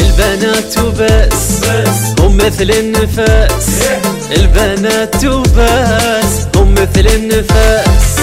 [0.00, 1.64] البنات وبس
[2.20, 3.68] هم مثل النفاس.
[4.36, 8.18] البنات وبس هم مثل النفاس.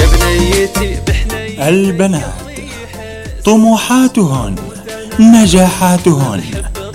[0.00, 2.22] يا بنيتي بحنيتي البنات
[3.44, 4.54] طموحاتهن
[5.18, 6.42] نجاحاتهن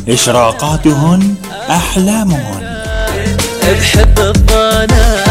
[0.09, 1.35] إشراقاتهن
[1.69, 2.73] أحلامهن.
[3.63, 5.25] بحب الضنا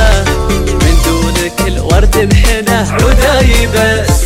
[0.56, 4.22] من دونك الورد انحنى عداي بس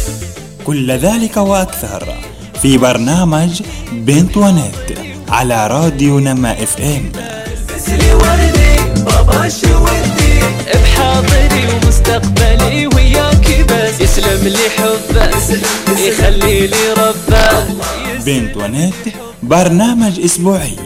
[0.67, 2.16] كل ذلك وأكثر
[2.63, 3.63] في برنامج
[3.93, 4.75] بنت ونت
[5.29, 7.13] على راديو نما إف إم.
[7.77, 10.41] بس لي وردي بابا شو ودي
[10.75, 14.01] بحاضري ومستقبلي وياكي بس.
[14.01, 15.31] يسلم لي حبه
[16.09, 17.65] يخلي لي ربه
[18.27, 18.95] بنت ونت
[19.43, 20.77] برنامج إسبوعي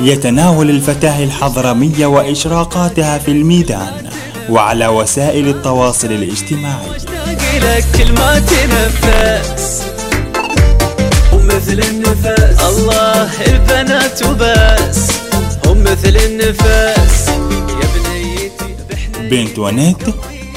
[0.00, 4.08] يتناول الفتاة الحضرمية وإشراقاتها في الميدان
[4.50, 6.86] وعلى وسائل التواصل الاجتماعي.
[7.62, 9.82] لك كل ما تنفس
[11.62, 12.60] مثل النفس.
[12.60, 14.98] الله البنات وبس
[15.66, 17.28] هم مثل النفس.
[17.28, 18.74] يا بنيتي
[19.30, 20.02] بنت ونت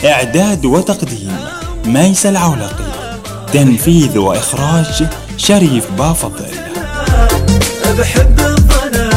[0.05, 1.37] إعداد وتقديم.
[1.85, 3.17] ميس العولقي
[3.53, 5.07] تنفيذ وإخراج
[5.37, 6.51] شريف بافضل.
[7.99, 9.09] بحب الظنا.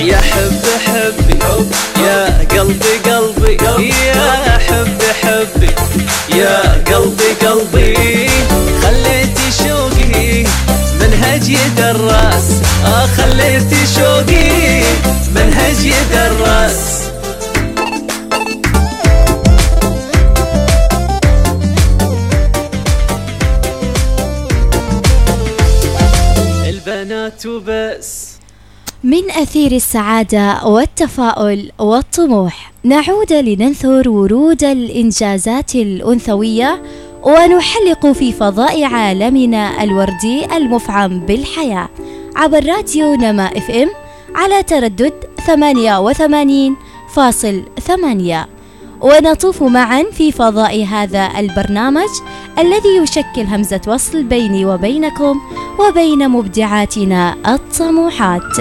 [0.00, 1.38] يا حب حبي
[2.04, 3.56] يا قلبي قلبي.
[3.88, 5.74] يا حب حبي
[6.38, 8.25] يا قلبي قلبي.
[11.36, 12.62] منهج يدرس.
[12.84, 14.82] آه خليتي شوقي.
[15.34, 17.06] منهج يدرس.
[26.68, 28.26] البنات وبس
[29.04, 36.82] من أثير السعادة والتفاؤل والطموح نعود لننثر ورود الإنجازات الأنثوية
[37.26, 41.88] ونحلق في فضاء عالمنا الوردي المفعم بالحياة
[42.36, 43.88] عبر راديو نما إف إم
[44.34, 45.12] على تردد
[45.46, 45.50] 88.8
[49.00, 52.08] ونطوف معا في فضاء هذا البرنامج
[52.58, 55.40] الذي يشكل همزة وصل بيني وبينكم
[55.78, 58.58] وبين مبدعاتنا الطموحات.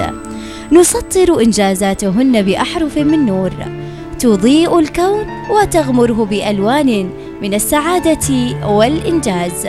[0.71, 3.51] نسطر إنجازاتهن بأحرف من نور.
[4.19, 7.09] تضيء الكون وتغمره بألوان
[7.41, 8.27] من السعادة
[8.67, 9.67] والإنجاز.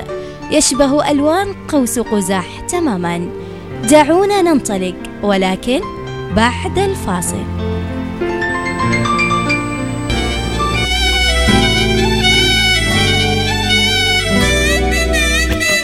[0.50, 3.28] يشبه ألوان قوس قزح تماما.
[3.90, 5.80] دعونا ننطلق ولكن
[6.36, 7.44] بعد الفاصل.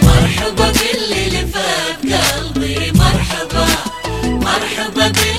[0.03, 3.67] مرحبا باللي لفاف قلبي مرحبا
[4.25, 5.32] مرحبا باللي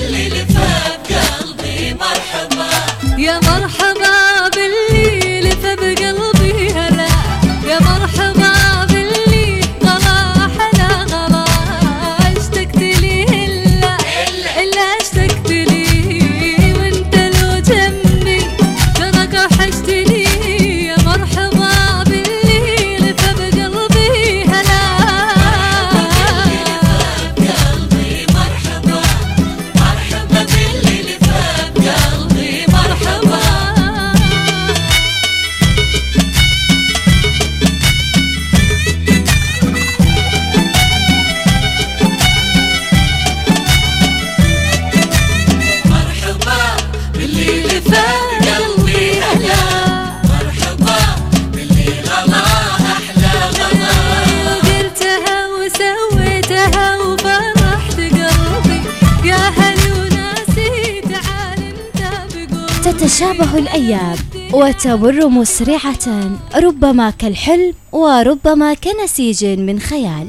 [63.14, 64.16] تتشابه الأيام
[64.52, 70.28] وتمر مسرعة ربما كالحلم وربما كنسيج من خيال.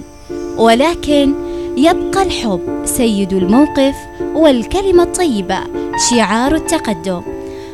[0.57, 1.34] ولكن
[1.78, 3.95] يبقى الحب سيد الموقف
[4.35, 5.59] والكلمة الطيبة
[6.09, 7.22] شعار التقدم.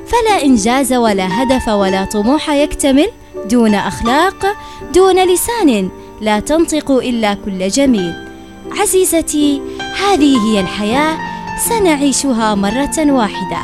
[0.07, 3.07] فلا إنجاز ولا هدف ولا طموح يكتمل
[3.45, 4.45] دون أخلاق
[4.93, 5.89] دون لسان
[6.21, 8.13] لا تنطق إلا كل جميل.
[8.71, 11.17] عزيزتي هذه هي الحياة
[11.69, 13.57] سنعيشها مرة واحدة.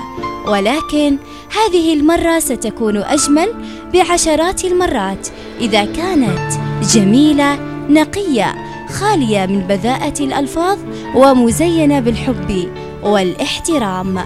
[0.48, 1.18] ولكن
[1.52, 3.54] هذه المرة ستكون أجمل
[3.94, 5.28] بعشرات المرات.
[5.60, 6.52] إذا كانت
[6.94, 7.60] جميلة
[7.90, 8.56] نقية
[8.90, 10.78] خالية من بذاءة الألفاظ
[11.16, 12.70] ومزينة بالحب
[13.04, 14.18] والإحترام.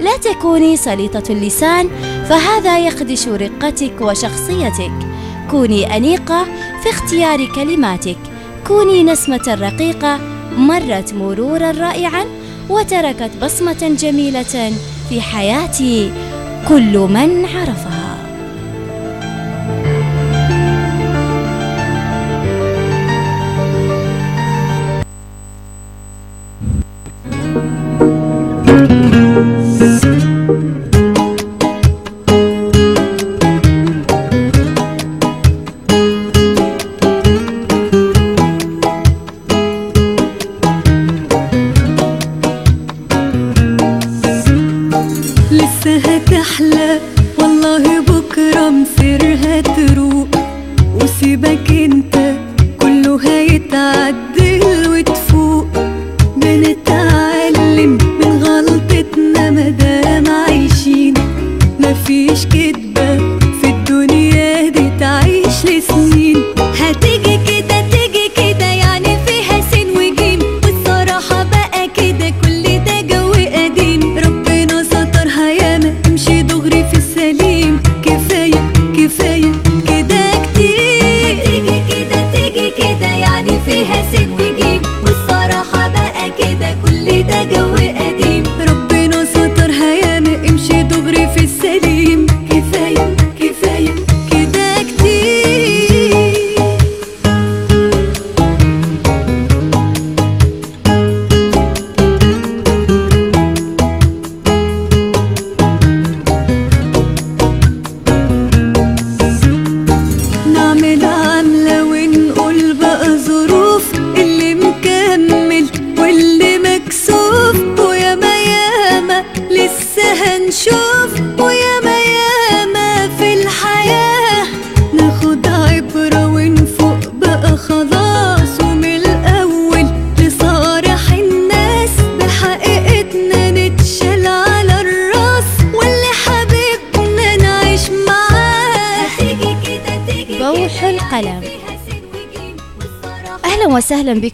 [0.00, 1.88] لا تكوني سليطة اللسان
[2.28, 4.92] فهذا يخدش رقتك وشخصيتك.
[5.50, 6.44] كوني أنيقة
[6.82, 8.18] في اختيار كلماتك.
[8.66, 10.20] كوني نسمة رقيقة
[10.56, 12.24] مرت مرورا رائعا
[12.68, 14.72] وتركت بصمة جميلة
[15.08, 16.10] في حياة
[16.68, 18.09] كل من عرفها.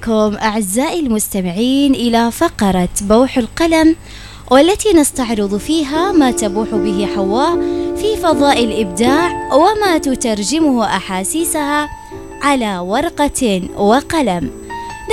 [0.06, 3.97] بكم أعزائي المستمعين إلى فقرة بوح القلم
[4.50, 7.56] والتي نستعرض فيها ما تبوح به حواء
[7.97, 11.88] في فضاء الإبداع وما تترجمه أحاسيسها
[12.43, 14.50] على ورقة وقلم.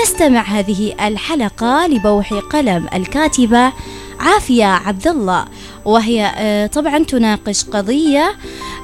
[0.04, 3.74] نستمع هذه الحلقة لبوح قلم الكاتبة
[4.20, 5.46] عافية عبد الله
[5.86, 8.36] وهي آه، طبعا تناقش قضية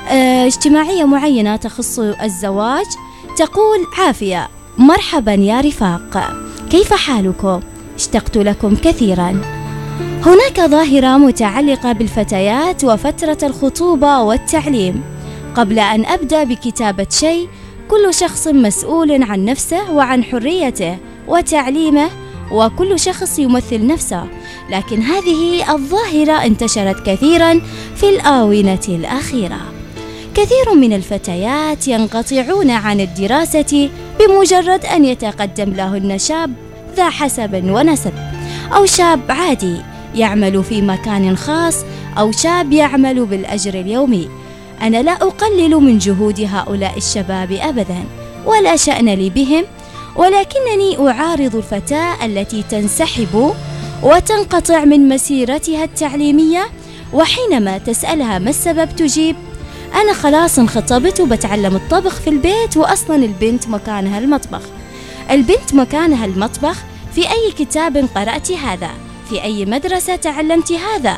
[0.10, 2.86] آه، اجتماعية معينة تخص الزواج.
[3.38, 4.59] تقول عافية.
[4.80, 6.34] مرحبا يا رفاق.
[6.70, 7.60] كيف حالكم؟
[7.96, 9.42] اشتقت لكم كثيرا.
[10.26, 15.04] هناك ظاهرة متعلقة بالفتيات وفترة الخطوبة والتعليم.
[15.56, 17.48] قبل أن أبدأ بكتابة شيء
[17.88, 20.98] كل شخص مسؤول عن نفسه وعن حريته
[21.28, 22.10] وتعليمه
[22.52, 24.24] وكل شخص يمثل نفسه.
[24.70, 27.62] لكن هذه الظاهرة انتشرت كثيرا
[27.96, 29.60] في الآونة الأخيرة.
[30.36, 36.54] كثير من الفتيات ينقطعون عن الدراسة بمجرد أن يتقدم لهن شاب
[36.96, 38.14] ذا حسب ونسب
[38.76, 39.78] أو شاب عادي
[40.16, 41.76] يعمل في مكان خاص
[42.18, 44.30] أو شاب يعمل بالأجر اليومي.
[44.82, 48.04] أنا لا أقلل من جهود هؤلاء الشباب أبدا
[48.46, 49.64] ولا شأن لي بهم
[50.16, 53.54] ولكنني أعارض الفتاة التي تنسحب
[54.04, 56.66] وتنقطع من مسيرتها التعليمية
[57.14, 59.36] وحينما تسألها ما السبب تجيب
[59.96, 64.62] أنا خلاص انخطبت وبتعلم الطبخ في البيت وأصلا البنت مكانها المطبخ.
[65.32, 66.78] البنت مكانها المطبخ
[67.16, 68.90] في أي كتاب قرأت هذا
[69.30, 71.18] في أي مدرسة تعلمت هذا.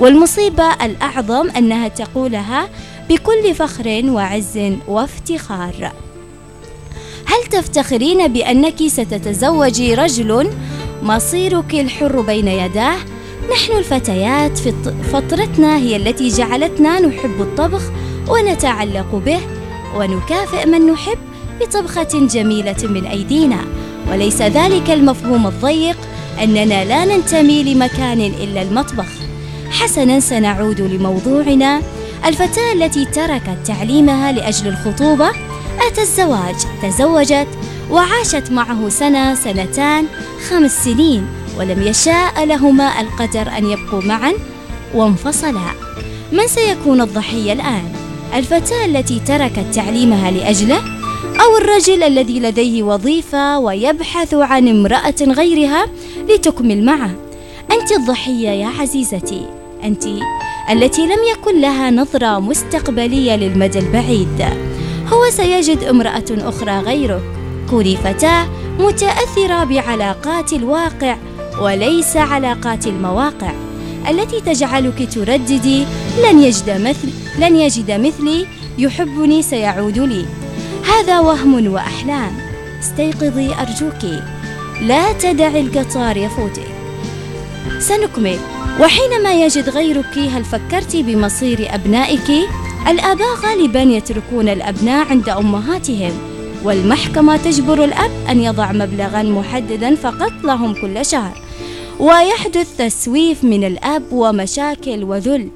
[0.00, 2.68] والمصيبة الأعظم أنها تقولها
[3.08, 5.92] بكل فخر وعز وافتخار.
[7.26, 10.50] هل تفتخرين بأنك ستتزوجي رجل؟
[11.02, 12.96] مصيرك الحر بين يداه؟
[13.52, 14.72] نحن الفتيات في
[15.12, 17.82] فترتنا هي التي جعلتنا نحب الطبخ
[18.32, 19.40] ونتعلق به
[19.96, 21.18] ونكافئ من نحب
[21.60, 23.58] بطبخة جميلة من أيدينا.
[24.10, 25.96] وليس ذلك المفهوم الضيق
[26.42, 29.08] أننا لا ننتمي لمكان إلا المطبخ.
[29.70, 31.82] حسنا سنعود لموضوعنا.
[32.26, 35.30] الفتاة التي تركت تعليمها لأجل الخطوبة
[35.86, 37.48] أتى الزواج تزوجت
[37.90, 40.06] وعاشت معه سنة سنتان
[40.48, 41.26] خمس سنين
[41.58, 44.32] ولم يشاء لهما القدر أن يبقوا معا
[44.94, 45.72] وانفصلا.
[46.32, 48.01] من سيكون الضحية الآن؟
[48.34, 50.78] الفتاة التي تركت تعليمها لأجله
[51.40, 55.86] أو الرجل الذي لديه وظيفة ويبحث عن امرأة غيرها
[56.28, 57.10] لتكمل معه.
[57.72, 59.46] أنت الضحية يا عزيزتي
[59.84, 60.04] أنت
[60.70, 64.42] التي لم يكن لها نظرة مستقبلية للمدى البعيد.
[65.12, 67.22] هو سيجد امرأة أخرى غيرك.
[67.70, 68.46] كوني فتاة
[68.78, 71.16] متأثرة بعلاقات الواقع
[71.60, 73.52] وليس علاقات المواقع.
[74.10, 75.84] التي تجعلك ترددي
[76.24, 78.46] لن يجد مثل لن يجد مثلي
[78.78, 80.24] يحبني سيعود لي.
[80.86, 82.32] هذا وهم وأحلام.
[82.80, 84.22] استيقظي أرجوك.
[84.82, 86.66] لا تدعي القطار يفوتك.
[87.78, 88.38] سنكمل.
[88.80, 92.48] وحينما يجد غيرك هل فكرت بمصير أبنائك؟
[92.88, 96.12] الآباء غالبا يتركون الأبناء عند أمهاتهم
[96.64, 101.41] والمحكمة تجبر الأب أن يضع مبلغا محددا فقط لهم كل شهر.
[102.00, 105.48] ويحدث تسويف من الأب ومشاكل وذل.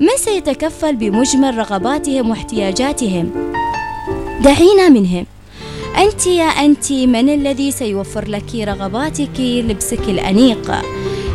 [0.00, 3.30] من سيتكفل بمجمل رغباتهم واحتياجاتهم؟
[4.40, 5.26] دعينا منهم.
[5.98, 10.72] أنت يا أنت من الذي سيوفر لك رغباتك لبسك الأنيق؟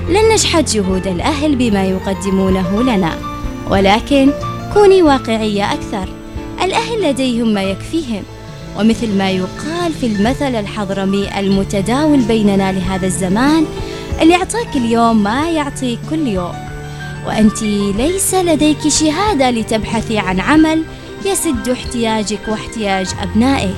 [0.09, 3.17] لن نجحد جهود الأهل بما يقدمونه لنا.
[3.71, 4.31] ولكن
[4.73, 6.09] كوني واقعية أكثر.
[6.63, 8.23] الأهل لديهم ما يكفيهم.
[8.79, 13.65] ومثل ما يقال في المثل الحضرمي المتداول بيننا لهذا الزمان
[14.21, 16.53] اللي يعطيك اليوم ما يعطيك كل يوم.
[17.27, 17.63] وأنت
[17.97, 20.83] ليس لديك شهادة لتبحثي عن عمل
[21.25, 23.75] يسد احتياجك واحتياج أبنائك.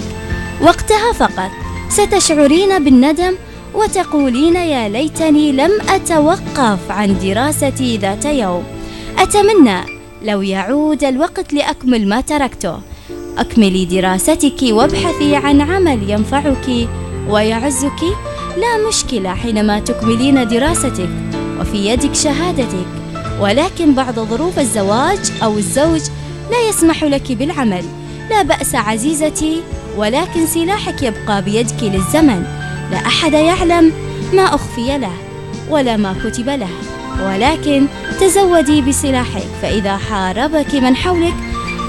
[0.61, 1.51] وقتها فقط
[1.89, 3.35] ستشعرين بالندم
[3.73, 8.63] وتقولين يا ليتني لم أتوقف عن دراستي ذات يوم.
[9.17, 9.79] أتمنى
[10.23, 12.79] لو يعود الوقت لأكمل ما تركته.
[13.37, 16.87] أكملي دراستك وابحثي عن عمل ينفعك
[17.29, 18.01] ويعزك.
[18.57, 21.09] لا مشكلة حينما تكملين دراستك
[21.59, 22.87] وفي يدك شهادتك.
[23.39, 26.01] ولكن بعد ظروف الزواج أو الزوج
[26.51, 27.83] لا يسمح لك بالعمل.
[28.29, 29.61] لا بأس عزيزتي
[29.97, 32.43] ولكن سلاحك يبقى بيدك للزمن.
[32.91, 33.93] لا أحد يعلم
[34.33, 35.13] ما أخفي له
[35.69, 36.69] ولا ما كتب له.
[37.25, 37.85] ولكن
[38.19, 41.35] تزودي بسلاحك فإذا حاربك من حولك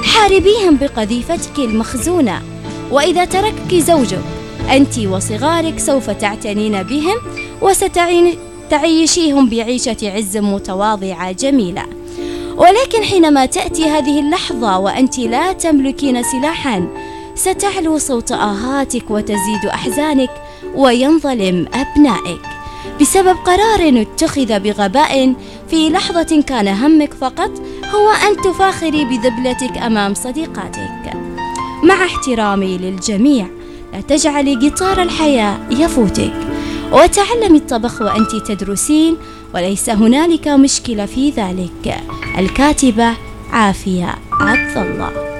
[0.04, 2.42] حاربيهم بقذيفتك المخزونة.
[2.90, 7.16] وإذا تركك زوجك أنت وصغارك سوف تعتنين بهم
[7.62, 11.82] وستعيشيهم بعيشة عز متواضعة جميلة.
[12.56, 16.88] ولكن حينما تأتي هذه اللحظة وأنت لا تملكين سلاحا
[17.34, 20.30] ستعلو صوت آهاتك وتزيد أحزانك
[20.74, 22.40] وينظلم أبنائك.
[23.00, 25.34] بسبب قرار اتخذ بغباء
[25.70, 27.50] في لحظة كان همك فقط
[27.94, 31.12] هو أن تفاخري بذبلتك أمام صديقاتك.
[31.82, 33.46] مع احترامي للجميع
[33.92, 36.32] لا تجعلي قطار الحياة يفوتك.
[36.92, 39.16] وتعلمي الطبخ وأنت تدرسين
[39.54, 41.96] وليس هنالك مشكلة في ذلك.
[42.38, 43.12] الكاتبة
[43.52, 45.31] عافية عبد الله.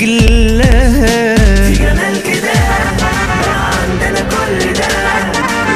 [0.00, 2.52] ومحتاج لها في جمال كده
[3.48, 4.88] عندنا كل ده.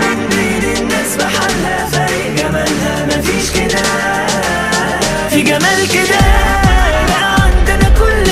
[0.00, 3.83] من بين الناس بحالها فرق جمالها مفيش كده.
[5.31, 6.19] في جمال كده
[7.23, 8.25] عندنا كل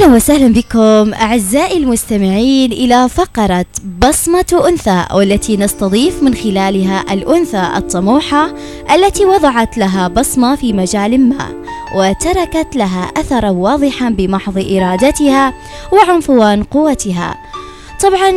[0.00, 3.66] أهلا وسهلا بكم أعزائي المستمعين إلى فقرة
[3.98, 8.54] بصمة أنثى والتي نستضيف من خلالها الأنثى الطموحة
[8.94, 11.64] التي وضعت لها بصمة في مجال ما
[11.94, 15.54] وتركت لها أثرا واضحا بمحض إرادتها
[15.92, 17.34] وعنفوان قوتها.
[18.02, 18.30] طبعا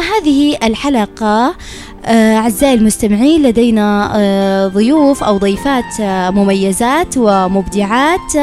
[0.00, 1.54] هذه الحلقة
[2.04, 8.36] آه، أعزائي المستمعين لدينا آه، ضيوف أو ضيفات آه، مميزات ومبدعات.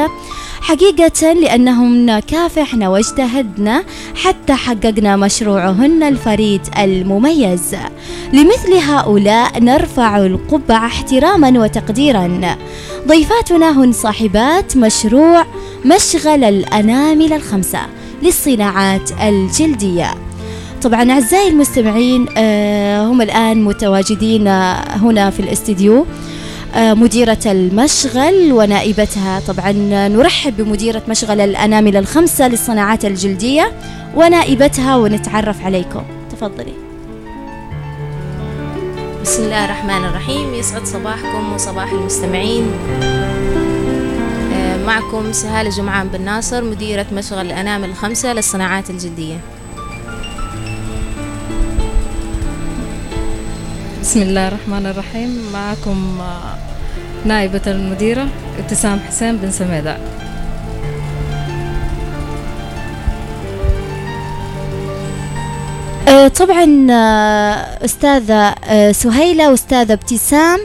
[0.62, 3.82] حقيقة لأنهن كافحن واجتهدن
[4.14, 7.76] حتى حققنا مشروعهن الفريد المميز.
[8.32, 12.56] لمثل هؤلاء نرفع القبعة احتراما وتقديرا.
[13.08, 15.46] ضيفاتنا هن صاحبات مشروع
[15.84, 17.80] مشغل الأنامل الخمسة
[18.22, 20.14] للصناعات الجلدية.
[20.82, 26.06] طبعا أعزائي المستمعين آه، هم الآن متواجدين آه، هنا في الاستديو.
[26.76, 29.40] مديرة المشغل ونائبتها.
[29.40, 29.72] طبعا
[30.08, 33.72] نرحب بمديرة مشغل الأنامل الخمسة للصناعات الجلدية
[34.14, 36.02] ونائبتها ونتعرف عليكم.
[36.30, 36.72] تفضلي.
[39.22, 40.54] بسم الله الرحمن الرحيم.
[40.54, 42.70] يسعد صباحكم وصباح المستمعين.
[44.52, 49.36] آه، معكم سهالة جمعان بن ناصر مديرة مشغل الأنامل الخمسة للصناعات الجلدية.
[54.12, 55.52] بسم الله الرحمن الرحيم.
[55.52, 56.54] معكم آه،
[57.24, 58.28] نائبة المديرة
[58.58, 59.96] ابتسام حسين بن سميدة.
[66.08, 68.54] آه، طبعا آه، أستاذة
[68.92, 70.60] سهيلة وأستاذة ابتسام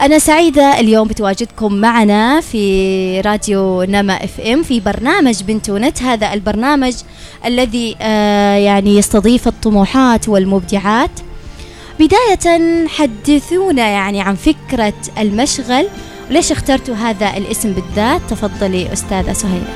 [0.00, 6.94] أنا سعيدة اليوم بتواجدكم معنا في راديو نما إف إم في برنامج بنتونت هذا البرنامج
[7.44, 7.96] الذي
[8.64, 11.10] يعني يستضيف الطموحات والمبدعات.
[12.00, 15.88] بداية حدثونا يعني عن فكرة المشغل
[16.30, 19.66] وليش اخترتوا هذا الاسم بالذات؟ تفضلي أستاذة سهيلة.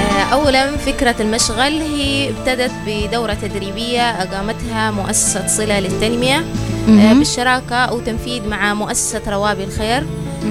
[0.00, 6.44] آه، أولا فكرة المشغل هي ابتدت بدورة تدريبية أقامتها مؤسسة صلة للتنمية
[6.88, 7.12] آه،.
[7.12, 10.06] بالشراكة أو تنفيذ مع مؤسسة روابي الخير.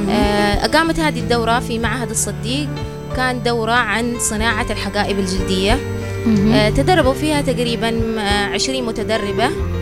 [0.10, 2.70] آه، أقامت هذه الدورة في معهد الصديق
[3.16, 5.80] كان دورة عن صناعة الحقائب الجلدية.
[6.76, 9.77] تدربوا فيها تقريبا آه، عشرين متدربة.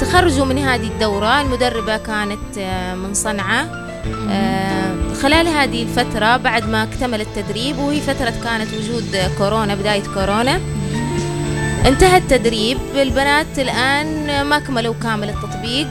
[0.00, 1.40] تخرجوا من هذه الدورة.
[1.40, 3.88] المدربة كانت آه، من صنعاء.
[4.30, 10.60] آه، خلال هذه الفترة بعد ما اكتمل التدريب وهي فترة كانت وجود كورونا بداية كورونا
[11.86, 12.78] انتهى التدريب.
[12.94, 15.88] البنات الآن ما كملوا كامل التطبيق.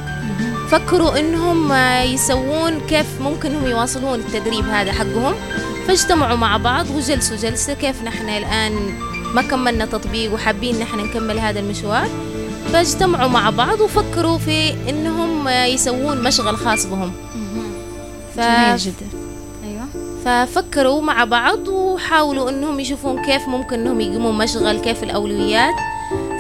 [0.69, 5.34] فكروا إنهم آه، يسوون كيف ممكن هم يواصلون التدريب هذا حقهم.
[5.88, 8.74] فاجتمعوا مع بعض وجلسوا جلسة كيف نحن الآن
[9.34, 12.07] ما كملنا تطبيق وحابين نحن نكمل هذا المشوار.
[12.74, 17.12] فاجتمعوا مع بعض وفكروا في إنهم يسوون مشغل خاص بهم.
[18.36, 18.39] ف...
[18.39, 19.07] جميل جدا.
[19.63, 19.88] أيوة.
[20.25, 25.75] ففكروا مع بعض وحاولوا إنهم يشوفون كيف ممكن إنهم يقومون مشغل كيف الأولويات.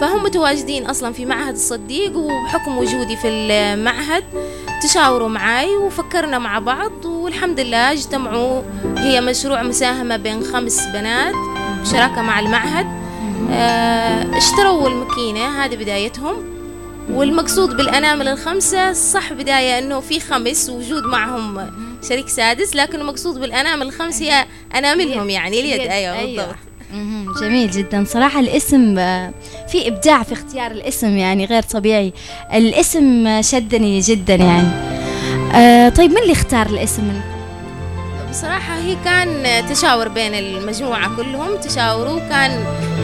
[0.01, 4.23] فهم متواجدين أصلا في معهد الصديق وبحكم وجودي في المعهد.
[4.83, 8.61] تشاوروا معاي وفكرنا مع بعض والحمد لله اجتمعوا.
[8.97, 11.33] هي مشروع مساهمة بين خمس بنات
[11.81, 12.96] بشراكة مع المعهد.
[14.37, 16.57] اشتروا الماكينة هذه بدايتهم.
[17.11, 21.71] والمقصود بالأنامل الخمسة صح بداية أنه في خمس وجود معهم
[22.09, 24.45] شريك سادس لكن المقصود بالأنامل الخمس هي
[24.75, 25.79] أناملهم يعني اليد.
[25.91, 26.25] أيوة.
[26.25, 26.55] بالضبط.
[26.93, 27.33] مهم.
[27.41, 28.03] جميل جدا.
[28.07, 29.33] صراحة الاسم آه،
[29.71, 32.13] في إبداع في اختيار الاسم يعني غير طبيعي.
[32.53, 34.67] الاسم آه، شدني جدا يعني.
[35.55, 37.21] آه طيب من اللي اختار الاسم؟
[38.37, 42.51] بصراحة هي كان تشاور بين المجموعة كلهم تشاوروا كان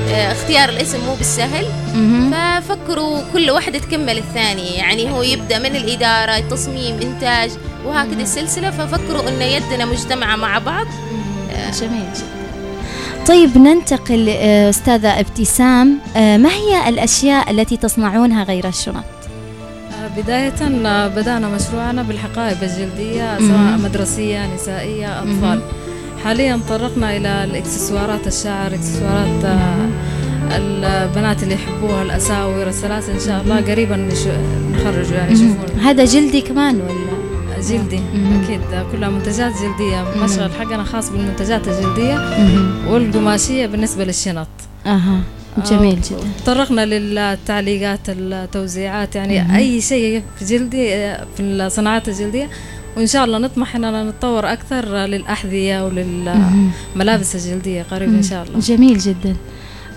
[0.09, 1.65] آه، اختيار الاسم مو بالسهل.
[2.31, 4.77] ففكروا كل واحدة تكمل الثانية.
[4.77, 7.51] يعني هو يبدأ من الإدارة تصميم إنتاج
[7.85, 10.87] وهكذا السلسلة ففكروا أن يدنا مجتمعة مع بعض.
[11.79, 13.25] جميل جدا.
[13.27, 15.99] طيب ننتقل آه، أستاذة ابتسام.
[16.15, 19.03] آه، ما هي الأشياء التي تصنعونها غير الشنط؟
[20.17, 23.37] بداية بدأنا مشروعنا بالحقائب الجلدية.
[23.39, 25.61] سواء مدرسية نسائية أطفال.
[26.23, 29.87] حاليا طرقنا إلى الإكسسوارات الشعر إكسسوارات آه،
[30.51, 34.27] البنات اللي يحبوها الأساور السلاسل إن شاء الله قريبا نش-
[34.75, 37.99] نخرج يعني يشوفون هذا جلدي كمان ولا؟ جلدي.
[38.43, 42.87] أكيد كلها منتجات جلدية مشغل حقنا خاص بالمنتجات الجلدية مهم.
[42.87, 44.47] والقماشية بالنسبة للشنط
[44.85, 45.19] أها
[45.65, 46.17] جميل جدا.
[46.43, 49.55] تطرقنا للتعليقات التوزيعات يعني مهم.
[49.55, 50.87] أي شيء في جلدي
[51.37, 52.49] في الصناعات الجلدية.
[52.97, 58.59] وإن شاء الله نطمح إننا نتطور أكثر للأحذية وللملابس الجلدية قريب إن شاء الله.
[58.59, 59.35] جميل جدا.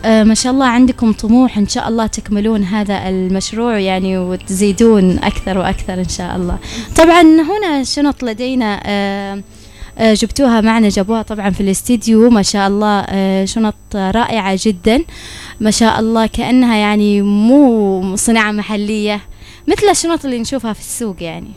[0.04, 1.58] آه ما شاء الله عندكم طموح.
[1.58, 6.58] إن شاء الله تكملون هذا المشروع يعني وتزيدون أكثر وأكثر إن شاء الله.
[6.96, 9.42] طبعا هنا شنط لدينا آه
[9.98, 12.30] آه، جبتوها معنا جابوها طبعا في الاستديو.
[12.30, 15.04] ما شاء الله آه، شنط رائعة جدا.
[15.60, 19.20] ما شاء الله كأنها يعني مو صناعة محلية
[19.68, 21.50] مثل الشنط اللي نشوفها في السوق يعني.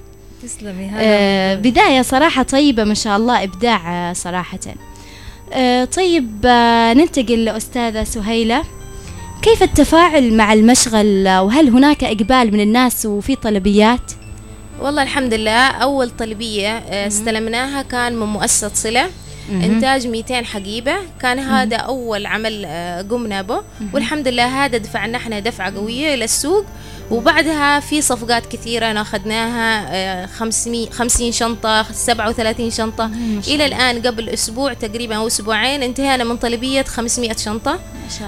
[0.43, 4.59] تسلمي آه، هذا بداية صراحة طيبة ما شاء الله إبداع آه، صراحة.
[5.53, 8.63] آه، طيب آه، ننتقل لأستاذة سهيلة.
[9.41, 14.11] كيف التفاعل مع المشغل؟ آه، وهل هناك إقبال من الناس وفي طلبيات؟
[14.81, 19.09] والله الحمد لله أول طلبية آه، استلمناها كان من مؤسسة صلة.
[19.51, 19.61] مهم.
[19.61, 20.93] إنتاج 200 حقيبة.
[21.21, 23.61] كان هذا أول عمل آه، قمنا به.
[23.93, 26.65] والحمد لله هذا دفعنا إحنا دفعة قوية إلى السوق
[27.11, 33.09] وبعدها في صفقات كثيرة أخذناها آه، 500 50 شنطة 37 شنطة.
[33.47, 37.79] إلى الآن قبل أسبوع تقريبا أو أسبوعين انتهينا من طلبية 500 شنطة.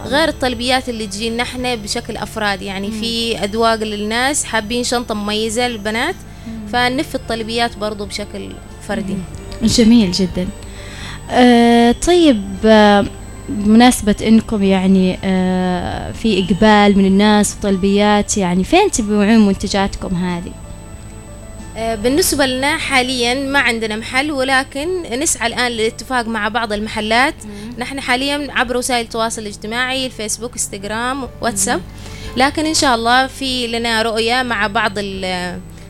[0.06, 2.62] غير الطلبيات اللي تجينا إحنا بشكل أفراد.
[2.62, 6.16] يعني في أذواق للناس حابين شنطة مميزة للبنات.
[6.74, 8.50] فنفي الطلبيات برضو بشكل
[8.88, 9.18] فردي.
[9.64, 10.48] جميل جدا.
[11.30, 13.06] آه، طيب آه،
[13.50, 20.52] بمناسبة إنكم يعني آه، في إقبال من الناس وطلبيات يعني فين تبيعون منتجاتكم هذه؟
[21.96, 27.34] بالنسبة لنا حاليا ما عندنا محل ولكن نسعى الآن للاتفاق مع بعض المحلات.
[27.78, 31.82] نحن حاليا عبر وسائل التواصل الاجتماعي الفيسبوك إنستغرام واتساب.
[32.38, 34.92] لكن إن شاء الله في لنا رؤية مع بعض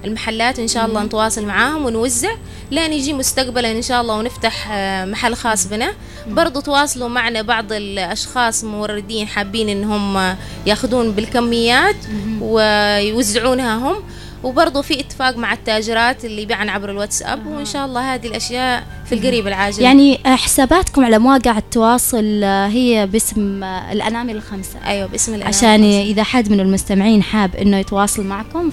[0.06, 2.32] المحلات إن شاء الله نتواصل معاهم ونوزع
[2.72, 5.94] لين يجي مستقبلا إن شاء الله ونفتح آه، محل خاص بنا.
[6.28, 11.96] برضو تواصلوا معنا بعض الأشخاص موردين حابين إنهم آه، ياخذون بالكميات
[12.42, 13.96] ويوزعونها هم.
[14.44, 19.16] وبرضه في اتفاق مع التاجرات اللي يبيعن عبر الواتساب وإن شاء الله هذه الأشياء في
[19.16, 19.84] القريب العاجل.
[19.84, 24.80] يعني حساباتكم على مواقع التواصل آه، هي باسم الأنامل الخمسة.
[24.86, 26.02] أيوه باسم الأنام عشان الخمسة.
[26.02, 28.70] إذا حد من المستمعين حاب إنه يتواصل معكم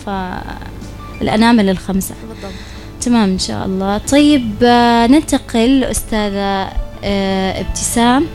[1.20, 2.14] فالأنامل الخمسة.
[2.28, 2.52] بالضبط.
[3.00, 3.98] تمام إن شاء الله.
[3.98, 6.68] طيب آه، ننتقل أستاذة
[7.04, 8.26] آه، ابتسام.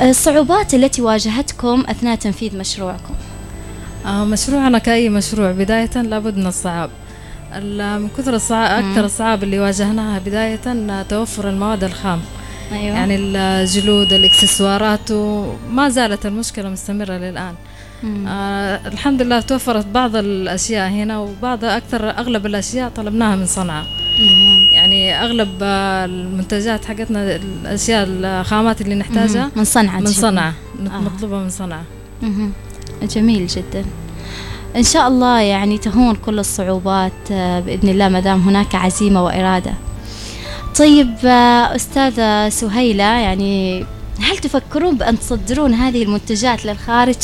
[0.00, 3.14] آه، الصعوبات التي واجهتكم أثناء تنفيذ مشروعكم؟
[4.06, 6.90] مشروعنا كأي مشروع بداية لابد من الصعاب.
[7.54, 12.20] ال- من كثر الصعاب أكثر الصعاب اللي واجهناها بداية توفر المواد الخام.
[12.72, 12.84] أيوة.
[12.96, 17.54] يعني الجلود الإكسسوارات وما زالت المشكلة مستمرة للآن.
[18.28, 23.84] آه الحمد لله توفرت بعض الأشياء هنا وبعض أكثر أغلب الأشياء طلبناها من صنعاء
[24.20, 24.68] مم.
[24.72, 30.06] يعني أغلب آه، المنتجات حقتنا الأشياء الخامات اللي نحتاجها من صنعاء من.
[30.06, 30.52] صنعاء
[30.86, 31.00] آه.
[31.00, 31.84] مطلوبة من صنعاء.
[33.02, 33.84] جميل جدا
[34.76, 39.72] إن شاء الله يعني تهون كل الصعوبات آه، بإذن الله ما دام هناك عزيمة وإرادة
[40.78, 43.84] طيب آه، أستاذة سهيلة يعني
[44.20, 47.16] هل تفكرون بأن تصدرون هذه المنتجات للخارج؟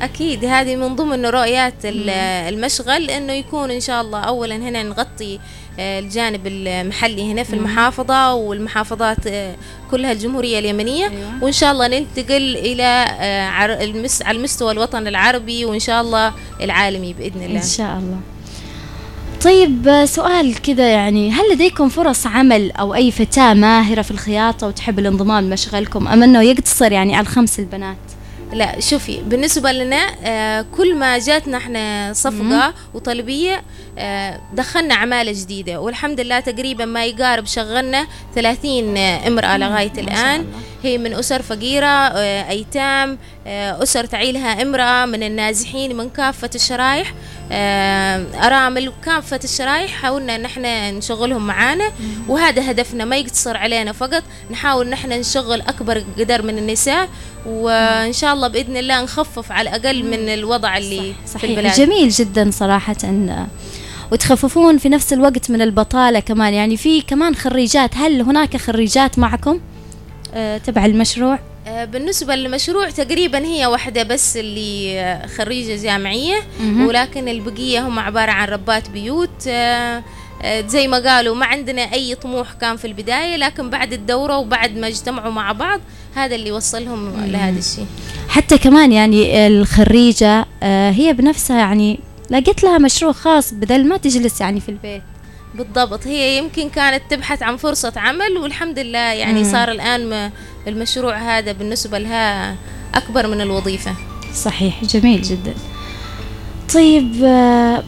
[0.00, 0.44] أكيد.
[0.44, 2.10] هذه من ضمن رؤيات ال-
[2.54, 5.38] المشغل إنه يكون إن شاء الله اولا هنا نغطي
[5.78, 9.54] آه، الجانب المحلي هنا في المحافظة والمحافظات آه،
[9.90, 11.06] كلها الجمهورية اليمنية.
[11.08, 11.42] أيوة.
[11.42, 13.84] وإن شاء الله ننتقل إلى آه، على
[14.30, 17.56] المستوى الوطن العربي وإن شاء الله العالمي بإذن الله.
[17.60, 18.18] إن شاء الله.
[19.44, 24.98] طيب سؤال كذا يعني هل لديكم فرص عمل أو أي فتاة ماهرة في الخياطة وتحب
[24.98, 27.96] الانضمام لمشغلكم أم أنه يقتصر يعني على الخمس البنات؟
[28.52, 33.62] لا شوفي بالنسبة لنا آه كل ما جاتنا إحنا صفقة وطلبية
[33.98, 35.80] آه دخلنا عمالة جديدة.
[35.80, 40.46] والحمد لله تقريبا ما يقارب شغلنا 30 امرأة لغاية الآن.
[40.86, 47.14] هي من أسر فقيرة آه أيتام آه أسر تعيلها امرأة من النازحين من كافة الشرايح.
[47.52, 51.84] آه أرامل كافة الشرايح حاولنا ان إحنا نشغلهم معانا
[52.28, 57.08] وهذا هدفنا ما يقتصر علينا فقط نحاول ان إحنا نشغل أكبر قدر من النساء
[57.46, 61.50] وإن شاء الله بإذن الله نخفف على الأقل من الوضع اللي في صحيح.
[61.50, 61.74] البلاد.
[61.74, 62.96] جميل جدا صراحة
[64.12, 66.54] وتخففون في نفس الوقت من البطالة كمان.
[66.54, 69.60] يعني في كمان خريجات هل هناك خريجات معكم؟
[70.58, 76.36] تبع المشروع؟ آه، بالنسبة للمشروع تقريبا هي واحدة بس اللي آه، خريجة جامعية.
[76.86, 79.48] ولكن البقية هم عبارة عن ربات بيوت.
[79.48, 80.02] آه،
[80.42, 84.76] آه، زي ما قالوا ما عندنا أي طموح كان في البداية لكن بعد الدورة وبعد
[84.76, 85.80] ما اجتمعوا مع بعض
[86.14, 87.86] هذا اللي وصلهم لهذا الشيء.
[88.28, 91.98] حتى كمان يعني الخريجة آه، هي بنفسها يعني
[92.30, 95.02] لقيت لها مشروع خاص بدل ما تجلس يعني في البيت.
[95.56, 96.06] بالضبط.
[96.06, 99.52] هي يمكن كانت تبحث عن فرصة عمل والحمد لله يعني مم.
[99.52, 100.30] صار الآن
[100.68, 102.56] المشروع هذا بالنسبة لها
[102.94, 103.94] أكبر من الوظيفة.
[104.34, 105.54] صحيح جميل جدا.
[106.74, 107.82] طيب آه،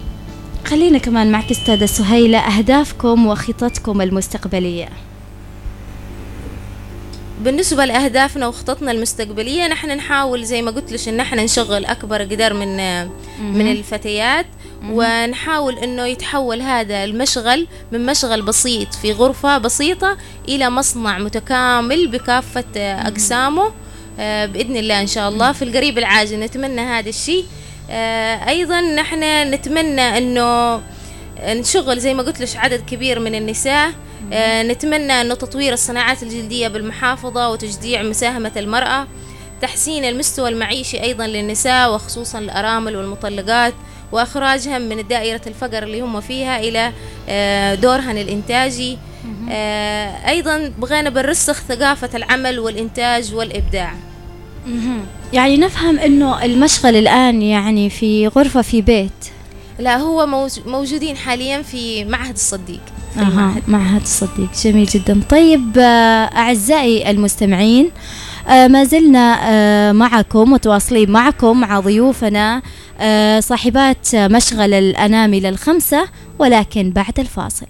[0.64, 4.88] خلينا كمان معك أستاذة سهيلة أهدافكم وخططكم المستقبلية.
[7.40, 12.54] بالنسبة لأهدافنا وخططنا المستقبلية نحن نحاول زي ما قلت لك إن إحنا نشغل أكبر قدر
[12.54, 12.76] من
[13.40, 14.46] من الفتيات
[14.90, 20.16] ونحاول إنه يتحول هذا المشغل من مشغل بسيط في غرفة بسيطة
[20.48, 23.72] إلى مصنع متكامل بكافة أقسامه.
[24.20, 27.44] آه، بإذن الله إن شاء الله في القريب العاجل نتمنى هذا الشيء.
[27.90, 29.22] آه، أيضا نحن
[29.54, 30.80] نتمنى إنه
[31.42, 33.92] نشغل زي ما قلت لك عدد كبير من النساء.
[34.62, 39.06] نتمنى أنه تطوير الصناعات الجلدية بالمحافظة وتشجيع مساهمة المرأة
[39.62, 43.74] تحسين المستوى المعيشي أيضا للنساء وخصوصا الأرامل والمطلقات
[44.12, 46.92] وإخراجهم من دائرة الفقر اللي هم فيها إلى
[47.28, 48.98] آه، دورهن الإنتاجي.
[49.50, 53.94] آه، أيضا بغينا بنرسخ ثقافة العمل والإنتاج والإبداع.
[55.32, 59.12] يعني نفهم إنه المشغل الآن يعني في غرفة في بيت.
[59.78, 62.80] لا هو موج- موجودين حاليا في معهد الصديق.
[63.14, 63.62] في المعهد.
[63.68, 64.48] معهد الصديق.
[64.64, 65.20] جميل جدا.
[65.30, 67.90] طيب آه، أعزائي المستمعين
[68.48, 72.62] آه، ما زلنا آه، معكم متواصلين معكم مع ضيوفنا
[73.40, 77.66] صاحبات مشغل الأنامل الخمسة ولكن بعد الفاصل.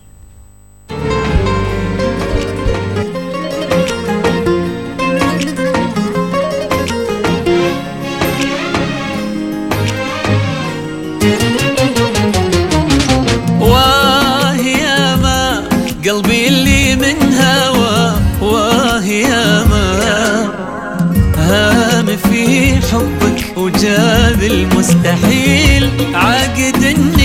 [22.85, 25.91] حبك وجاب المستحيل.
[26.15, 27.18] عاقد النية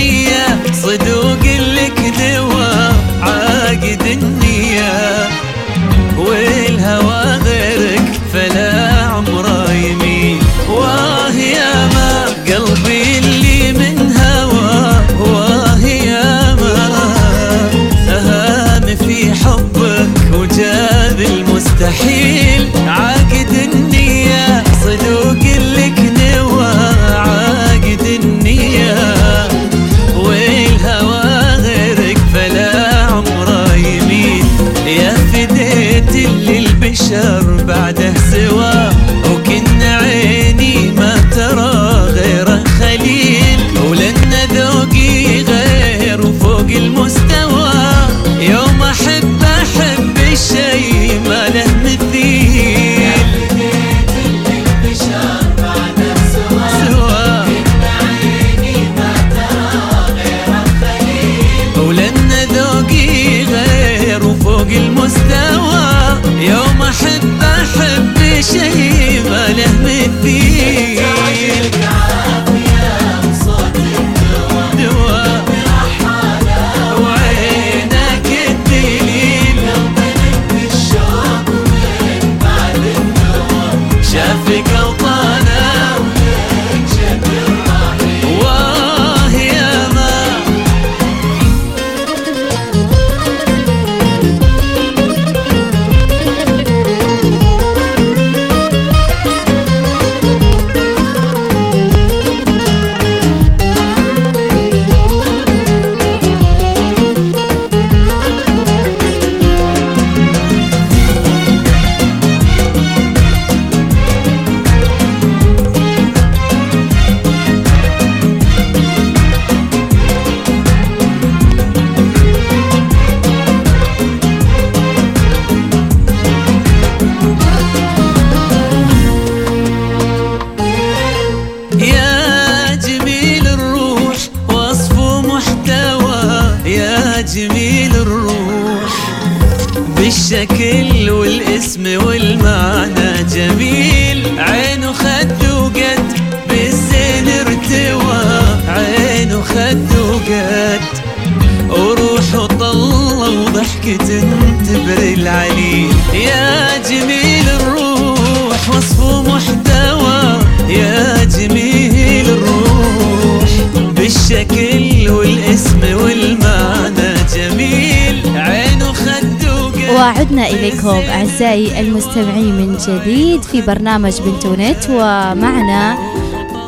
[171.54, 175.98] أعزائي المستمعين من جديد في برنامج بنتونت ومعنا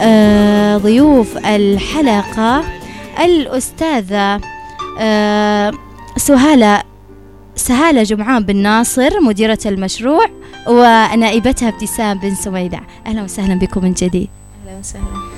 [0.03, 2.65] آه، ضيوف الحلقة
[3.25, 4.41] الأستاذة
[5.01, 5.73] آه،
[6.17, 6.83] سهالة
[7.57, 10.27] سهالة جمعان بن ناصر مديرة المشروع
[10.69, 14.29] ونائبتها ابتسام بن سميدع أهلا وسهلا بكم من جديد.
[14.67, 15.36] أهلا وسهلا.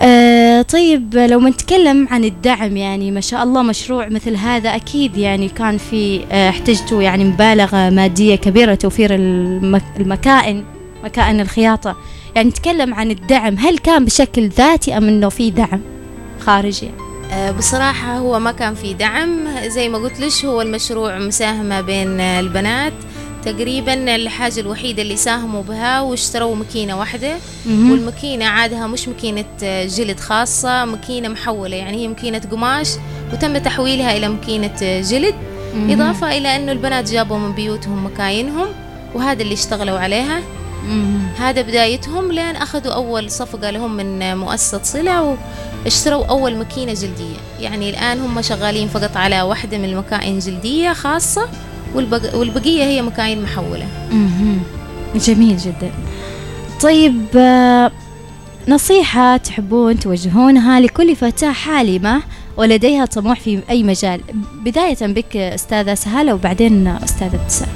[0.00, 5.48] آه طيب لو بنتكلم عن الدعم يعني ما شاء الله مشروع مثل هذا أكيد يعني
[5.48, 10.64] كان في آه احتجتوا يعني مبالغة مادية كبيرة توفير المك المكائن
[11.04, 11.96] مكائن الخياطة.
[12.34, 15.80] يعني نتكلم عن الدعم هل كان بشكل ذاتي أم أنه في دعم
[16.40, 16.90] خارجي؟
[17.32, 19.30] آه، بصراحة هو ما كان في دعم.
[19.66, 22.92] زي ما قلت لش هو المشروع مساهمة بين البنات.
[23.44, 27.90] تقريبا الحاجة الوحيدة اللي ساهموا بها واشتروا ماكينة واحدة مهم.
[27.90, 29.44] والماكينة عادها مش ماكينة
[29.86, 32.88] جلد خاصة ماكينة محولة يعني هي ماكينة قماش
[33.32, 35.34] وتم تحويلها إلى ماكينة جلد.
[35.88, 38.66] إضافة إلى أنه البنات جابوا من بيوتهم مكاينهم
[39.14, 40.40] وهذا اللي اشتغلوا عليها.
[41.38, 45.36] هذا بدايتهم لين أخذوا أول صفقة لهم من مؤسسة صلة
[45.84, 51.48] واشتروا أول ماكينة جلدية يعني الآن هم شغالين فقط على واحدة من المكاين جلدية خاصة.
[51.94, 53.86] والبقية هي مكاين محولة.
[55.14, 55.90] جميل جدا.
[56.82, 57.90] طيب آه،
[58.68, 62.22] نصيحة تحبون توجهونها لكل فتاة حالمة
[62.56, 64.20] ولديها طموح في أي مجال.
[64.64, 67.68] بداية بك أستاذة سهالة وبعدين أستاذة ابتسام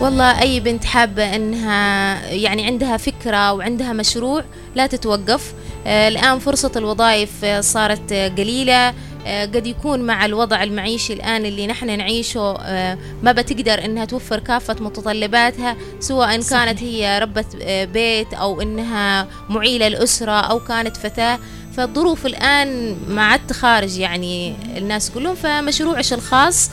[0.00, 5.52] والله أي بنت حابة أنها يعني عندها فكرة وعندها مشروع لا تتوقف.
[5.86, 8.94] آه، الآن فرصة الوظائف آه، صارت قليلة.
[9.28, 14.76] قد يكون مع الوضع المعيشي الآن اللي نحن نعيشه آه، ما بتقدر إنها توفر كافة
[14.80, 16.64] متطلباتها سواء صحيح.
[16.64, 21.38] كانت هي ربة آه، بيت أو إنها معيلة الأسرة أو كانت فتاة
[21.76, 26.70] فالظروف الآن ما عاد خارج يعني الناس كلهم فمشروعش الخاص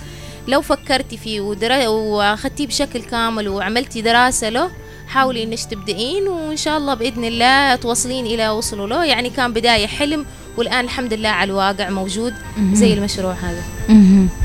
[0.48, 1.88] لو فكرتي فيه ودرا...
[1.88, 4.72] واخدتيه بشكل كامل وعملتي دراسة له
[5.08, 9.06] حاولي إنك تبدأين وإن شاء الله بإذن الله توصلين إلى وصلوا له.
[9.06, 10.26] يعني كان بداية حلم
[10.58, 12.34] والآن الحمد لله على الواقع موجود
[12.74, 13.64] زي المشروع هذا.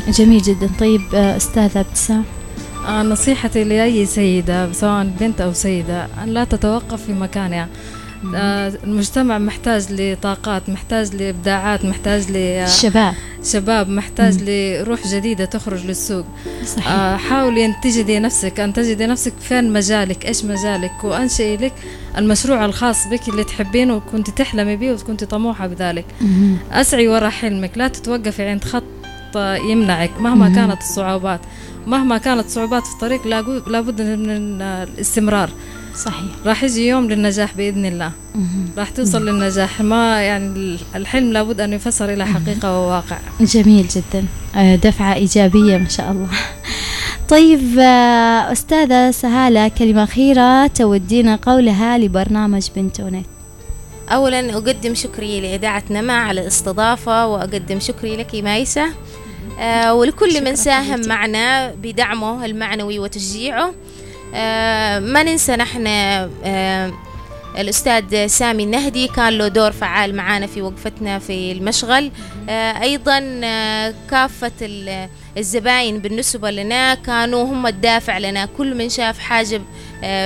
[0.08, 0.70] جميل جدا.
[0.80, 2.24] طيب آه، أستاذة أبتسام.
[2.88, 7.62] آه نصيحتي لأي سيدة سواء بنت أو سيدة أن لا تتوقف في مكانها.
[7.62, 16.26] آه المجتمع محتاج لطاقات محتاج لإبداعات محتاج لشباب محتاج لروح جديدة تخرج للسوق.
[16.64, 16.88] صحيح.
[16.88, 21.72] آه حاولي أن تجدي نفسك أن تجدي نفسك فين مجالك إيش مجالك؟ وأنشئي لك
[22.18, 26.04] المشروع الخاص بك اللي تحبينه وكنت تحلمي به وكنت طموحة بذلك.
[26.20, 26.58] مهم.
[26.72, 28.82] أسعي وراء حلمك لا تتوقفي عند خط
[29.70, 30.54] يمنعك مهما مهم.
[30.54, 31.40] كانت الصعوبات.
[31.86, 33.26] مهما كانت الصعوبات في الطريق
[33.66, 35.50] لابد من الاستمرار.
[35.94, 36.30] صحيح.
[36.46, 38.12] راح يجي يوم للنجاح بإذن الله.
[38.78, 39.80] راح توصل للنجاح.
[39.80, 43.18] ما يعني الحلم لابد أن يفسر إلى حقيقة وواقع.
[43.40, 44.24] جميل جدا.
[44.56, 46.28] آه، دفعة إيجابية ما شاء الله.
[47.28, 53.26] طيب آه، أستاذة سهالة كلمة أخيرة تودينا قولها لبرنامج بنتونت
[54.12, 58.86] اولا أقدم شكري لاذاعه نما على الاستضافة وأقدم شكري لك مايسه
[59.60, 63.64] آه ولكل من ساهم معنا بدعمه المعنوي وتشجيعه.
[63.68, 63.72] آه
[65.00, 66.92] ما ننسى نحن آه
[67.58, 72.10] الأستاذ سامي النهدي كان له دور فعال معنا في وقفتنا في المشغل.
[72.48, 78.48] آه أيضا آه كافة ال- الزباين بالنسبة لنا كانوا هم الدافع لنا.
[78.58, 79.60] كل من شاف حاجة آه،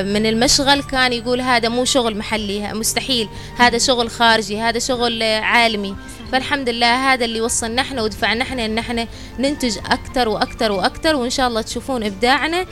[0.03, 3.29] من المشغل كان يقول هذا مو شغل محلي مستحيل.
[3.59, 5.97] هذا شغل خارجي هذا شغل آه، عالمي.
[6.33, 9.07] فالحمد لله هذا اللي وصلنا إحنا ودفعنا إحنا ان إحنا
[9.39, 12.67] ننتج أكثر وأكثر وأكثر وإن شاء الله تشوفون إبداعنا.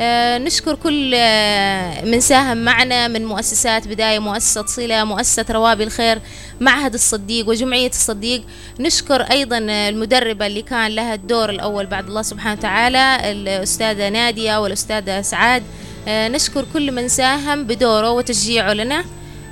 [0.00, 6.18] آه، نشكر كل آه، من ساهم معنا من مؤسسات بداية مؤسسة صلة مؤسسة روابي الخير
[6.60, 8.42] معهد الصديق وجمعية الصديق.
[8.80, 15.22] نشكر أيضا المدربة اللي كان لها الدور الأول بعد الله سبحانه وتعالى الأستاذة نادية والأستاذة
[15.22, 15.62] سعاد.
[15.62, 19.04] آه، نشكر كل من ساهم بدوره وتشجيعه لنا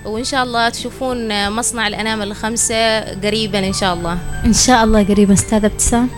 [0.05, 4.19] وإن شاء الله تشوفون آه، مصنع الأنامل الخمسة قريبا إن شاء الله.
[4.45, 6.09] إن شاء الله قريبا أستاذة ابتسام.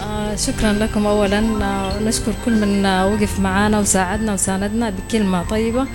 [0.00, 1.38] آه شكرا لكم اولا.
[1.38, 5.86] آه، ونشكر كل من آه، وقف معنا وساعدنا وساندنا بكلمة طيبة.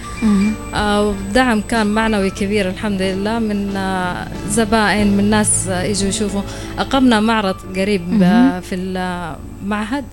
[0.74, 6.42] آه، والدعم كان معنوي كبير الحمد لله من آه، زبائن من ناس آه، يجوا يشوفوا.
[6.80, 8.76] أقمنا معرض قريب آه، في
[9.64, 10.04] المعهد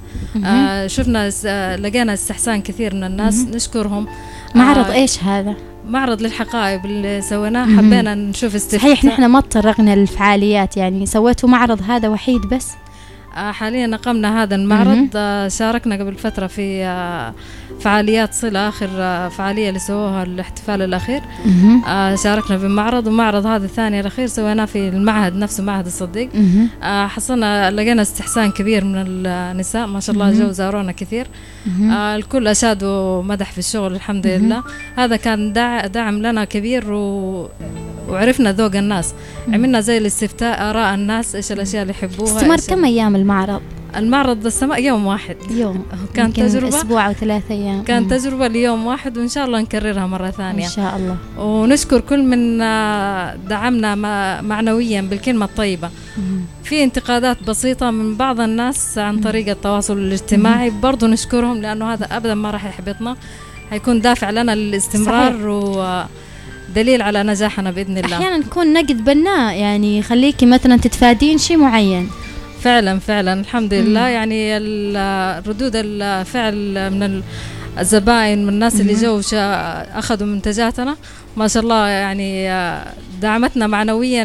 [0.45, 4.07] آه، شفنا آه، لقينا استحسان كثير من الناس نشكرهم.
[4.55, 5.55] معرض آه، إيش هذا؟
[5.89, 7.77] معرض للحقائب اللي سويناه.
[7.77, 12.69] حبينا نشوف استفتاء صحيح نحن ما تطرقنا للفعاليات يعني سويتوا معرض هذا وحيد بس؟
[13.35, 15.09] حاليا أقمنا هذا المعرض.
[15.17, 17.35] آه، شاركنا قبل فترة في آه،
[17.81, 21.21] فعاليات صلة آخر آه، فعالية اللي سووها الاحتفال الأخير.
[21.89, 26.29] آه، شاركنا بمعرض ومعرض هذا الثاني الأخير سويناه في المعهد نفسه معهد الصديق.
[26.83, 31.27] آه، حصلنا لقينا استحسان كبير من النساء ما شاء الله جو زارونا كثير.
[31.91, 34.63] آه، الكل أشاد ومدح في الشغل الحمد لله.
[34.97, 37.49] هذا كان دع- دعم لنا كبير و...
[38.09, 39.15] وعرفنا ذوق الناس.
[39.49, 43.61] عملنا زي الاستفتاء آراء الناس إيش الأشياء اللي يحبوها استمر كم أيام المعرض؟
[43.97, 45.37] المعرض السماء يوم واحد.
[45.51, 45.85] يوم.
[46.15, 47.83] كان تجربة؟ أسبوع أو ثلاث أيام.
[47.85, 48.09] كان.
[48.09, 51.17] تجربة ليوم واحد وإن شاء الله نكررها مرة إن ثانية شاء الله.
[51.45, 53.95] ونشكر كل من آه، دعمنا
[54.43, 55.91] معنويا بالكلمة الطيبة.
[56.65, 60.71] في انتقادات بسيطة من بعض الناس عن طريق التواصل الاجتماعي.
[60.71, 63.17] برضو نشكرهم لأنه هذا أبدا ما راح يحبطنا.
[63.71, 68.17] حيكون دافع لنا للاستمرار ودليل على نجاحنا بإذن الله.
[68.17, 72.09] أحيانا نكون نقد بناء يعني يخليكي مثلا تتفادين شيء معين.
[72.61, 73.33] فعلا فعلا.
[73.33, 74.09] الحمد لله.
[74.09, 74.57] يعني
[75.49, 77.23] ردود الفعل من ال-
[77.79, 79.21] الزبائن من الناس اللي جو
[79.99, 80.97] أخذوا منتجاتنا.
[81.37, 82.49] ما شاء الله يعني
[83.23, 84.25] دعمتنا معنويا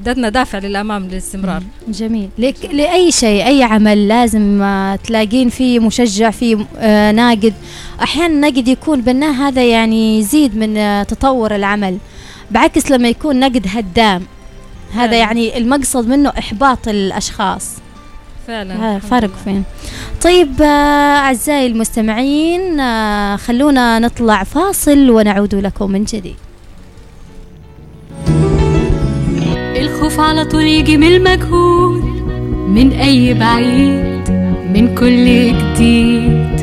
[0.00, 1.62] ودتنا دافع للأمام للاستمرار.
[1.88, 2.28] جميل.
[2.38, 7.54] لك لأي شيء أي عمل لازم آه، تلاقين فيه مشجع فيه آه، ناقد.
[8.02, 11.98] أحيانا نقد يكون بناء هذا يعني يزيد من آه، تطور العمل.
[12.50, 14.22] بعكس لما يكون نقد هدام.
[14.96, 15.16] هذا فعلا.
[15.16, 17.76] يعني المقصد منه إحباط الأشخاص.
[18.46, 19.30] فعلا هذا فرق.
[19.44, 19.64] فين.
[20.22, 26.36] طيب آه، أعزائي المستمعين آه، خلونا نطلع فاصل ونعود لكم من جديد.
[29.76, 32.02] الخوف على طول يجي من المجهول
[32.68, 34.30] من أي بعيد
[34.74, 35.26] من كل
[35.58, 36.56] جديد.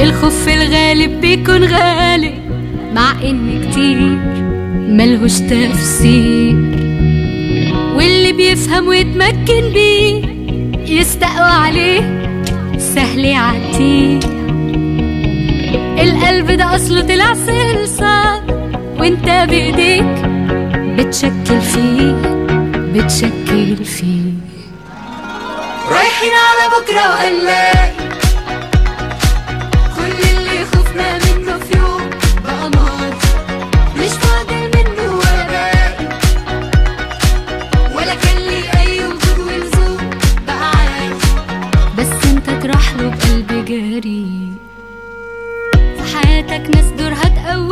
[0.00, 2.34] الخوف في الغالب بيكون غالب
[2.94, 3.98] مع إن كتير
[4.88, 6.77] ملهوش تفسير.
[7.98, 10.22] واللي بيفهم ويتمكن بيه
[11.00, 12.00] يستقوى عليه
[12.78, 14.20] سهل يعديه.
[16.02, 18.40] القلب ده أصله طلع صلصال
[19.00, 20.04] وإنت بإيديك
[20.96, 22.12] بتشكل فيه
[22.94, 24.32] بتشكل فيه.
[25.90, 27.97] رايحين على بكرة وهنلاقي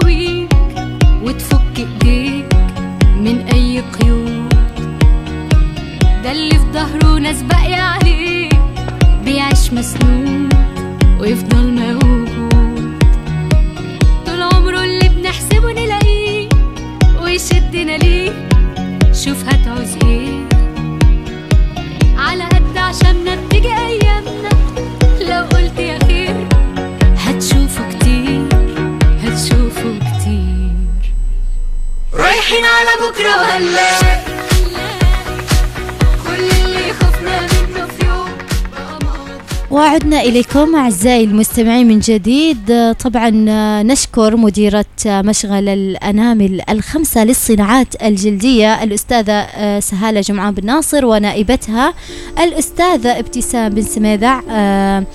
[0.01, 0.36] fluir.
[40.27, 42.95] إليكم أعزائي المستمعين من جديد.
[43.05, 43.31] طبعا
[43.83, 49.47] نشكر مديرة مشغل الأنامل الخمسة للصناعات الجلدية الأستاذة
[49.81, 51.95] سهالة جمعان بن ناصر ونائبتها
[52.39, 55.07] الأستاذة ابتسام بن سميدع آه،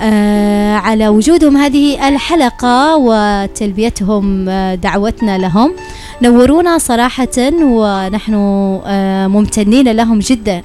[0.00, 5.74] آه، على وجودهم هذه الحلقة وتلبيتهم آه، دعوتنا لهم.
[6.22, 8.34] نورونا صراحة ونحن
[9.30, 10.62] ممتنين لهم جدا.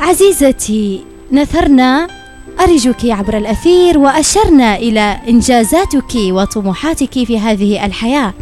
[0.00, 2.21] عزيزتي نثرنا
[2.60, 8.34] أرجك عبر الأثير وأشرنا إلى إنجازاتك وطموحاتك في هذه الحياة.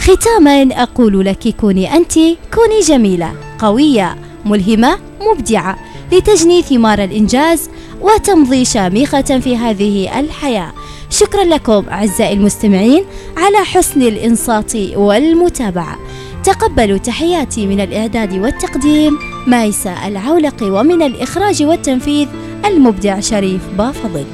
[0.00, 2.12] ختاما أقول لك كوني أنت
[2.54, 5.78] كوني جميلة قوية ملهمة مبدعة
[6.12, 10.72] لتجني ثمار الإنجاز وتمضي شامخة في هذه الحياة.
[11.10, 13.04] شكرا لكم أعزائي المستمعين
[13.36, 15.98] على حسن الإنصات والمتابعة.
[16.44, 22.28] تقبلوا تحياتي من الإعداد والتقديم مايسة العولق ومن الإخراج والتنفيذ
[22.64, 24.24] المبدع شريف بافضل.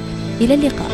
[0.41, 0.91] إلى اللقاء.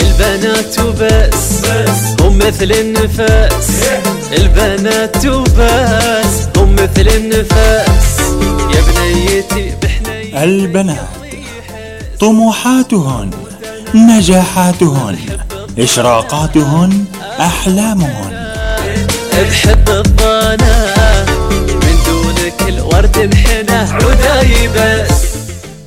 [0.00, 1.62] البنات وبس
[2.20, 3.88] هم مثل النفس
[4.32, 8.20] البنات وبس هم مثل النفس
[8.74, 10.42] يا بنيتي بحنيتي.
[10.44, 11.08] البنات
[12.20, 13.47] طموحاتهن.
[13.94, 15.16] نجاحاتهن
[15.78, 17.04] إشراقاتهن
[17.40, 18.38] أحلامهن.
[19.50, 20.94] بحب الضنا
[21.68, 25.24] من دونك الورد انحنى عداي بس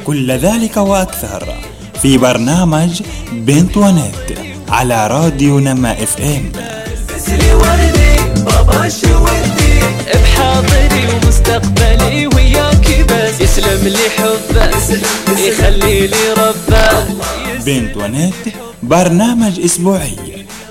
[0.06, 1.47] كل ذلك وأكثر
[2.02, 4.16] في برنامج بنت ونت
[4.70, 6.52] على راديو نما FM.
[7.16, 9.80] بسلي وردي بابا شودي
[10.14, 12.70] بحاضري ومستقبلي وياك.
[13.39, 14.99] يسلم لي حبك
[15.39, 17.07] يخلي لي ربك
[17.65, 18.34] بنت ونت
[18.84, 20.17] برنامج أسبوعي.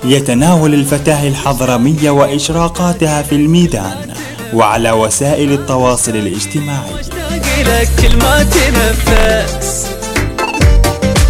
[0.03, 4.13] يتناول الفتاة الحضرمية وإشراقاتها في الميدان
[4.53, 6.99] وعلى وسائل التواصل الاجتماعي.
[6.99, 9.87] اشتاق لك كل ما تنفس.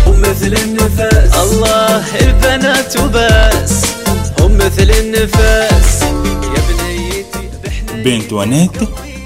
[0.07, 1.35] ومثل النفس.
[1.35, 3.85] الله البنات وبس.
[4.39, 6.01] هم مثل النفس.
[6.43, 7.49] يا بنيتي
[8.03, 8.75] بنت ونت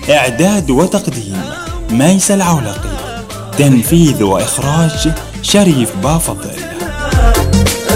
[0.09, 1.64] إعداد وتقديم.
[1.97, 2.95] ميس العولقي
[3.57, 6.55] تنفيذ وإخراج شريف بافضل.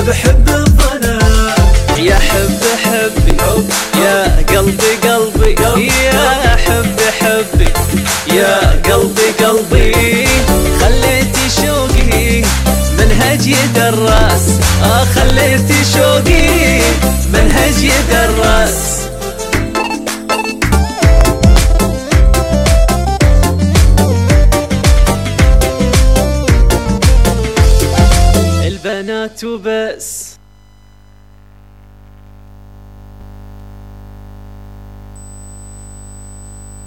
[0.07, 0.49] بحب
[1.97, 3.37] يا حب حبي
[4.01, 7.73] يا قلبي قلبي يا حب حبي
[8.35, 10.27] يا قلبي قلبي.
[10.79, 12.43] خليتي شوقي
[12.97, 14.59] منهج يدرس.
[14.83, 16.81] آه خليتي شوقي
[17.33, 18.98] منهج يدرس.